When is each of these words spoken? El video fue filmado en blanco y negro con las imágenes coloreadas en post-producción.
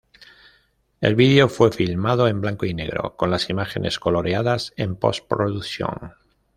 El 0.99 1.13
video 1.13 1.47
fue 1.47 1.71
filmado 1.71 2.27
en 2.27 2.41
blanco 2.41 2.65
y 2.65 2.73
negro 2.73 3.15
con 3.15 3.29
las 3.29 3.51
imágenes 3.51 3.99
coloreadas 3.99 4.73
en 4.75 4.95
post-producción. 4.95 6.13